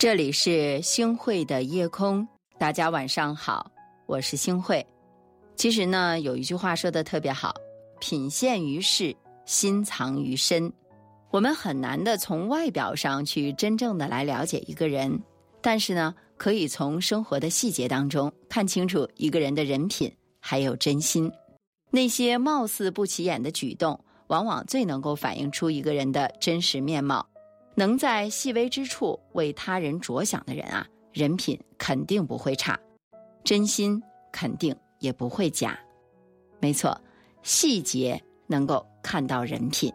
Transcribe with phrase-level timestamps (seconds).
[0.00, 2.26] 这里是星汇的夜空，
[2.56, 3.70] 大家晚上好，
[4.06, 4.84] 我是星汇。
[5.56, 7.54] 其实呢，有一句话说的特别好
[8.00, 9.14] ：“品现于世，
[9.44, 10.72] 心藏于身。”
[11.30, 15.20] 我们很难的从外表上去真正的来了解一个人，
[15.60, 20.10] 但是呢，可以从生活的细节当中看清楚一个人的人品
[20.40, 21.30] 还有真心。
[21.90, 27.26] 那些貌似不起眼的举动，往往最能够反映出一个人的真实面貌。
[27.74, 32.78] 能在细微之处为他人着想的人啊，人品肯定不会差，
[33.44, 34.02] 真心
[34.32, 35.78] 肯定也不会假。
[36.60, 37.00] 没错，
[37.42, 39.92] 细节能够看到人品。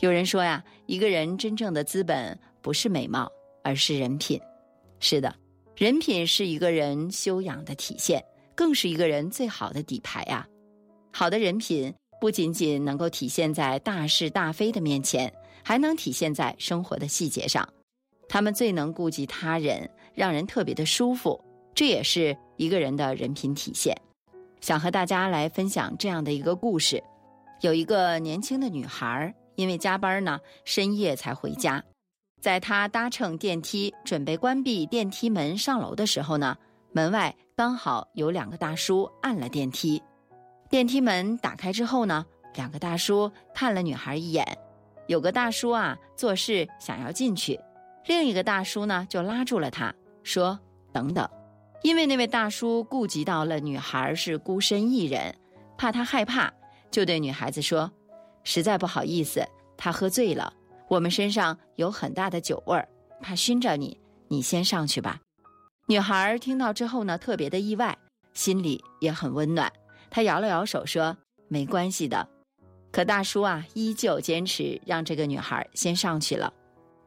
[0.00, 3.30] 有人说呀，一个人真正的资本不是美貌，
[3.62, 4.40] 而是人品。
[4.98, 5.34] 是的，
[5.76, 10.46] 人品是一个人修养的体现，更是一个人最好的底牌呀。
[11.12, 15.32] 好的人品不仅仅能够体现在大是大非的面前。
[15.70, 17.68] 还能体现在生活的细节上，
[18.28, 21.40] 他们最能顾及他人，让人特别的舒服，
[21.76, 23.96] 这也是一个人的人品体现。
[24.60, 27.00] 想和大家来分享这样的一个故事：
[27.60, 31.80] 有一个年轻的女孩，因为加班呢，深夜才回家。
[32.40, 36.58] 在她搭乘电梯准备关闭电梯门上楼的时候呢，
[36.90, 40.02] 门外刚好有两个大叔按了电梯。
[40.68, 44.44] 电梯门打开之后呢，两个大叔看了女孩一眼。
[45.10, 47.58] 有个大叔啊，做事想要进去，
[48.06, 50.56] 另一个大叔呢就拉住了他，说
[50.94, 51.28] ：“等等。”
[51.82, 55.34] 因为那位大叔顾及到了女孩是孤身一人，
[55.76, 56.52] 怕她害怕，
[56.92, 57.90] 就对女孩子说
[58.44, 59.44] ：“实在不好意思，
[59.76, 60.52] 她喝醉了，
[60.86, 62.88] 我们身上有很大的酒味儿，
[63.20, 63.98] 怕熏着你，
[64.28, 65.18] 你先上去吧。”
[65.88, 67.98] 女孩听到之后呢，特别的意外，
[68.32, 69.72] 心里也很温暖，
[70.08, 71.16] 她摇了摇手说
[71.50, 72.28] ：“没关系的。”
[72.92, 76.52] 可大叔啊，依旧坚持让这个女孩先上去了。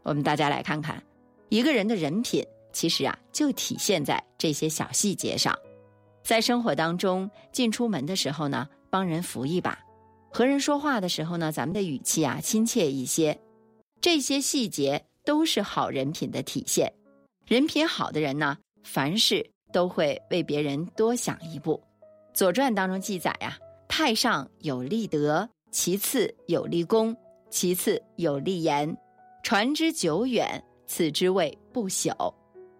[0.04, 1.04] 我们大家来看看，
[1.50, 5.58] 一个人的人品，其实啊，就体现在这些小细节上。
[6.24, 9.78] 在生活当中，进出门的时候呢，帮人扶一把；
[10.32, 13.38] 和人说话的时候呢，咱们的语气啊，亲切一些。
[14.00, 16.94] 这些细节都是好人品的体现。
[17.46, 21.82] 人品好的人呢，凡事都会为别人多想一步。
[22.38, 23.58] 《左传》当中记载呀，
[23.90, 25.50] 太上有立德。
[25.74, 27.18] 其次有立功，
[27.50, 28.96] 其次有立言，
[29.42, 32.32] 传之久远，此之谓不朽。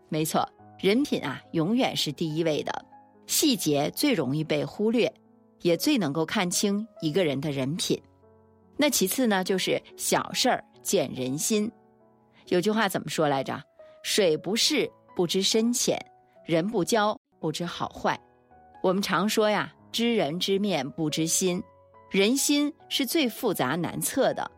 [0.10, 2.86] 没错，人品啊，永远是第一位的。
[3.26, 5.12] 细节最容易被忽略，
[5.64, 8.00] 也最能够看清一个人的人品。
[8.78, 11.70] 那其次呢，就是小事儿见人心。
[12.50, 13.60] 有句话怎么说来着？
[14.04, 15.98] 水不试不知深浅，
[16.46, 18.20] 人不交不知好坏。
[18.84, 21.60] 我们常说呀，知人知面不知心。
[22.14, 24.52] 人心是最复杂难测的，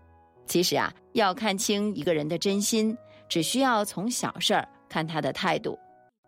[0.45, 2.97] 其实啊，要看清一个人的真心，
[3.29, 5.79] 只需要从小事儿看他的态度。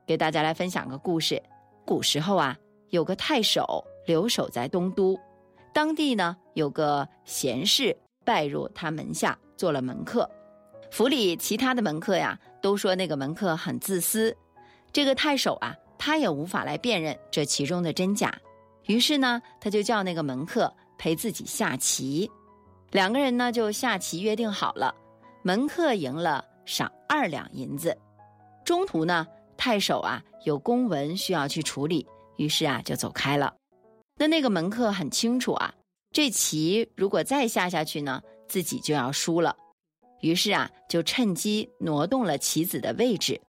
[0.06, 1.44] 给大家来分享个故事：
[1.86, 2.58] 古时候啊，
[2.92, 5.20] 有个太守留守在东都，
[5.74, 7.94] 当地呢有个贤士
[8.24, 10.32] 拜入他门下做了门客，
[10.92, 14.34] 府里其他的门客呀都说那个门客很自私，
[14.94, 18.34] 这个太守啊他也无法来辨认这其中的真假，
[18.86, 20.74] 于是呢他就叫那个门客。
[20.97, 22.30] 陪自己下棋，
[22.91, 24.94] 两个人呢就下棋约定好了，
[25.44, 27.97] 门客赢了赏二两银子。
[28.66, 29.25] 中途呢，
[29.56, 32.06] 太守啊有公文需要去处理，
[32.38, 33.56] 于是啊就走开了。
[34.19, 35.74] 那那个门客很清楚啊，
[36.12, 39.56] 这棋如果再下下去呢，自己就要输了，
[40.22, 43.40] 于是啊就趁机挪动了棋子的位置，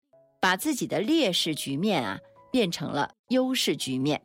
[0.40, 2.18] 把自己的劣势局面啊
[2.52, 4.22] 变成了优势局面。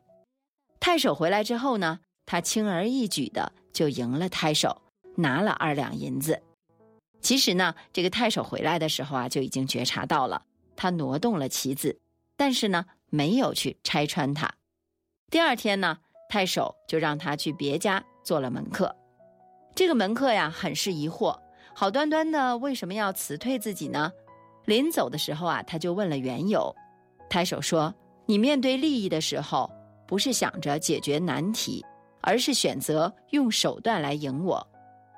[0.78, 1.98] 太守回来之后呢？
[2.26, 4.80] 他轻而易举的就赢了太守，
[5.16, 6.40] 拿了二两银子。
[7.20, 10.42] 其实呢，这个太守回来的时候啊，就已经觉察到了
[10.76, 11.98] 他挪动了棋子，
[12.36, 14.52] 但是呢，没有去拆穿他。
[15.30, 15.98] 第二天呢，
[16.28, 18.94] 太守就让他去别家做了门客。
[19.74, 21.38] 这个门客呀，很是疑惑，
[21.74, 24.12] 好端端的为什么要辞退自己呢？
[24.66, 26.74] 临走的时候啊，他就问了缘由。
[27.28, 27.92] 太守说
[28.26, 29.70] ：“你面对利益的时候，
[30.06, 31.84] 不是想着解决难题。”
[32.24, 34.66] 而是选择用手段来赢我。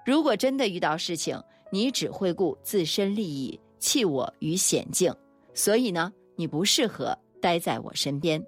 [0.04, 1.40] 如果真的遇到事情，
[1.72, 5.14] 你只会顾自身利益，弃我于险境。
[5.54, 8.44] 所以呢，你不适合待在我身边。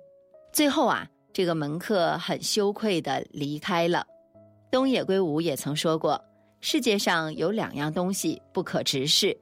[0.53, 4.07] 最后啊，这个门客很羞愧的离开了。
[4.71, 6.23] 东野圭吾也曾说过，
[6.61, 9.37] 世界上有两样东西不可直视，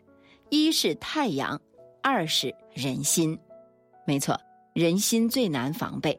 [0.51, 1.61] 一是太阳，
[2.03, 3.39] 二是人心。
[4.07, 4.39] 没错，
[4.73, 6.19] 人心最难防备。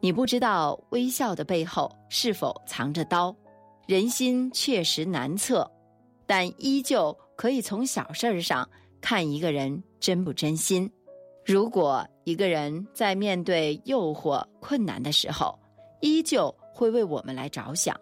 [0.00, 3.34] 你不知道微笑的背后是否藏着刀，
[3.86, 5.70] 人心确实难测，
[6.26, 8.68] 但依旧可以从小事儿上
[9.00, 10.90] 看一个人真不真心。
[11.44, 15.58] 如果一个人在面对诱惑、困难的时候，
[16.00, 17.94] 依旧会为我们来着想，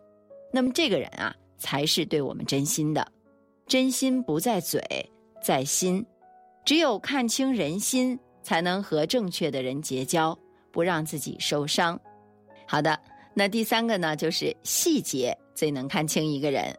[0.53, 3.07] 那么这个人啊，才是对我们真心的。
[3.67, 4.81] 真心不在嘴，
[5.43, 6.05] 在心。
[6.65, 10.39] 只有看清人心，才能和正确的人结交，
[10.79, 11.99] 不让自己受伤。
[12.65, 12.97] 好的，
[13.35, 16.73] 那第三个呢，就是细节最能看清一个人。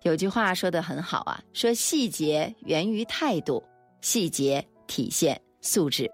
[0.00, 3.62] 有句话说的很好啊，说细节源于态度，
[4.00, 6.10] 细节体现素质。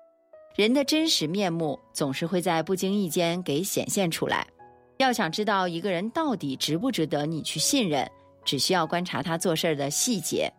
[0.56, 4.44] 人的真实面目总是会在不经意间给显现出来。
[4.96, 8.10] 要想知道一个人到底值不值得你去信任，
[8.44, 10.52] 只需要观察他做事的细节。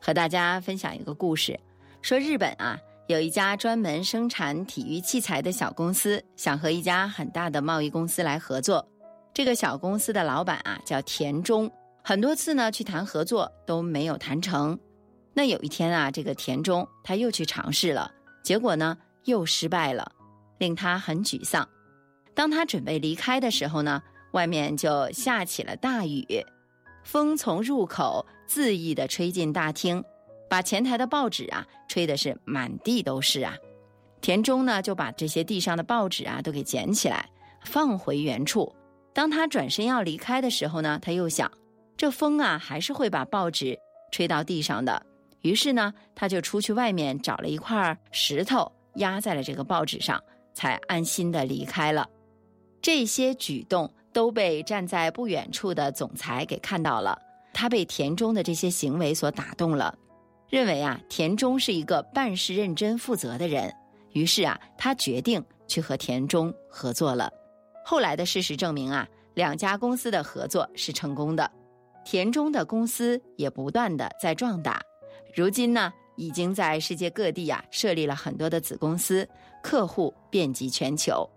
[0.00, 1.58] 和大家分享一个故事，
[2.00, 8.84] 说日本啊有一家专门生产体育器材的小公司，想和一家很大的贸易公司来合作。
[9.32, 11.70] 这个小公司的老板啊叫田中，
[12.02, 14.76] 很多次呢去谈合作都没有谈成。
[15.32, 18.10] 那有一天啊，这个田中他又去尝试了，
[18.42, 18.96] 结果呢？
[19.26, 20.10] 又失败了，
[20.58, 21.68] 令他很沮丧。
[22.32, 24.00] 当他准备离开的时候呢，
[24.32, 26.24] 外面就下起了大雨，
[27.02, 30.02] 风从入口恣意地吹进大厅，
[30.48, 33.54] 把前台的报纸啊吹的是满地都是啊。
[34.20, 37.28] 田中呢就把这些地上的报纸啊都给捡起来，
[37.64, 38.74] 放回原处。
[39.12, 41.50] 当他转身要离开的时候呢，他又想，
[41.96, 43.78] 这风啊还是会把报纸
[44.10, 45.04] 吹到地上的。
[45.42, 48.72] 于是呢，他就出去外面找了一块石头。
[48.96, 50.18] 压在了这个报纸上，
[50.54, 52.08] 才安心的离开了。
[52.80, 57.20] 这些举动都被站在不远处的总裁给看到了，
[57.52, 59.94] 他被田中的这些行为所打动了，
[60.48, 63.74] 认为啊田中是一个办事认真负责的人，
[64.12, 67.30] 于是啊他决定去和田中合作了。
[67.84, 71.50] 后来的事实证明啊两家公司的合作是成功的，
[72.04, 74.80] 田中的公司也不断的在壮大，
[75.34, 75.92] 如今呢。
[76.18, 79.28] 已经在世界各地呀设立了很多的子公司，
[79.62, 81.28] 客户遍及全球。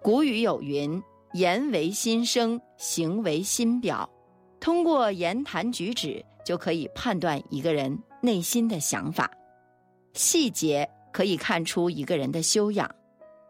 [0.00, 1.02] 古语有云
[1.34, 4.08] ：“言为心声，行为心表。”
[4.60, 9.30] 通过言谈举止就可以判断一个人内心的想法。
[10.14, 12.88] 细节可以看出一个人的修养。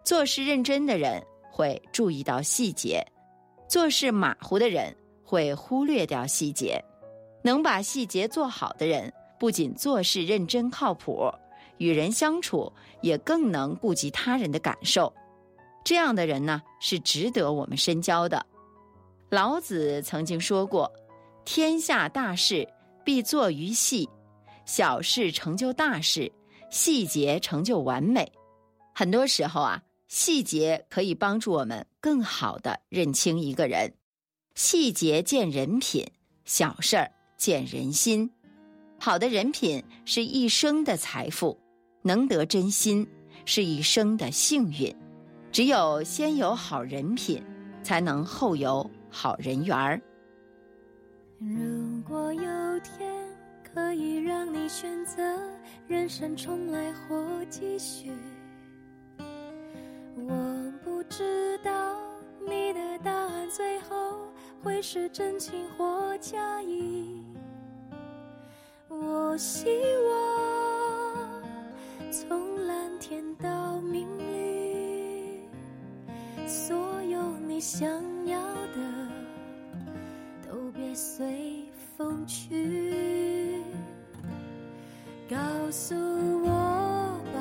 [0.04, 3.04] 做事认真的人会注意到细节，
[3.68, 4.94] 做事马虎的人
[5.24, 6.82] 会忽略掉细节。
[7.42, 9.12] 能把细节做好的人。
[9.38, 11.32] 不仅做事认真靠谱，
[11.78, 12.70] 与人相处
[13.00, 15.10] 也更能顾及他人的感受。
[15.82, 18.44] 这样的人呢，是值得我们深交的。
[19.30, 20.92] 老子曾经说过
[21.46, 22.68] ：“天下大事
[23.02, 24.06] 必作于细，
[24.72, 26.30] 小事成就大事，
[26.70, 28.30] 细节成就完美。”
[28.94, 33.92] 很多时候啊，细节可以帮助我们更好的认清一个人。
[34.54, 36.06] 细节见人品，
[36.44, 38.30] 小事儿见人心。
[38.96, 41.58] 好的人品是一生的财富，
[42.02, 43.04] 能得真心
[43.44, 44.94] 是一生的幸运。
[45.50, 47.42] 只有先有好人品，
[47.82, 50.00] 才能后有好人缘儿。
[51.40, 53.19] 如果有天
[55.16, 55.22] 择
[55.88, 58.12] 人生重来或继续，
[60.14, 61.96] 我不知道
[62.46, 64.28] 你的答案最后
[64.62, 67.24] 会是真情或假意。
[68.88, 69.68] 我希
[70.08, 71.42] 望
[72.12, 75.40] 从蓝天到明里，
[76.46, 77.88] 所有你想
[78.26, 79.08] 要的
[80.48, 81.64] 都别随
[81.96, 82.59] 风去。
[85.30, 85.36] 告
[85.70, 85.94] 诉
[86.42, 86.48] 我
[87.32, 87.38] 吧，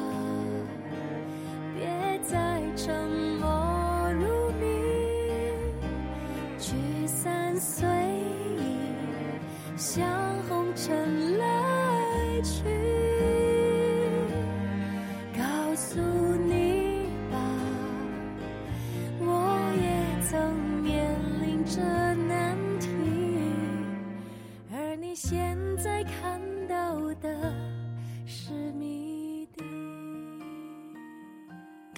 [1.74, 2.94] 别再沉
[3.40, 4.68] 默如谜，
[6.60, 7.88] 聚散随
[8.60, 8.94] 意，
[9.76, 10.08] 像
[10.48, 12.89] 红尘来去。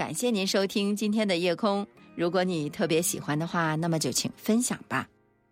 [0.02, 1.86] 感谢您收听今天的夜空。
[2.16, 5.08] 如果你特别喜欢的话，那么就请分享吧。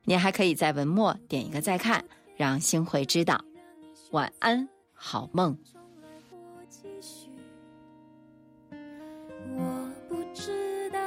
[0.06, 2.04] 您还可以在文末点一个再看，
[2.36, 3.40] 让星慧知道。
[4.10, 5.56] 晚安，好梦。
[9.56, 11.00] 我不知道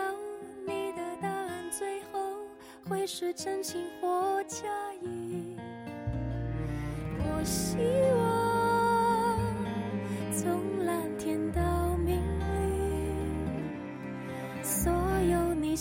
[0.65, 2.21] 你的答案最后
[2.89, 4.69] 会是真情或假
[5.03, 5.57] 意。
[7.19, 7.77] 我希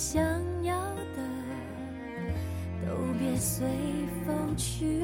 [0.03, 0.19] 想
[0.63, 0.73] 要
[1.15, 1.21] 的
[2.83, 3.67] 都别随
[4.25, 4.99] 风去，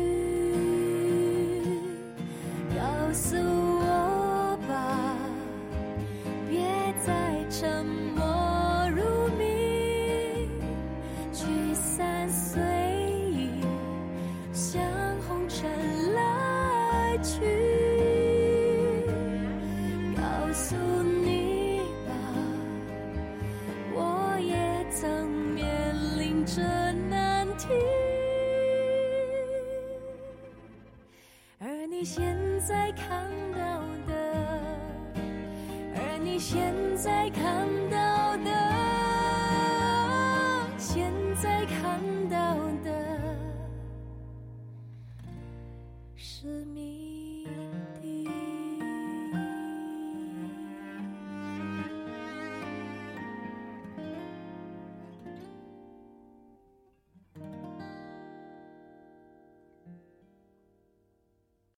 [2.75, 2.81] 告
[3.13, 3.35] 诉
[32.09, 34.13] 现在看到的，
[35.93, 38.49] 而你现在看到的，
[40.77, 41.99] 现在看
[42.29, 42.89] 到的，
[46.15, 47.06] 是命。